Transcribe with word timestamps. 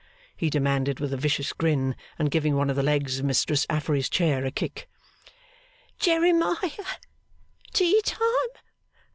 he 0.35 0.49
demanded 0.49 0.99
with 0.99 1.13
a 1.13 1.15
vicious 1.17 1.53
grin, 1.53 1.95
and 2.17 2.31
giving 2.31 2.55
one 2.55 2.71
of 2.71 2.75
the 2.75 2.81
legs 2.81 3.19
of 3.19 3.25
Mistress 3.25 3.67
Affery's 3.69 4.09
chair 4.09 4.43
a 4.45 4.49
kick. 4.49 4.89
'Jeremiah? 5.99 6.83
Tea 7.71 8.01
time? 8.01 8.49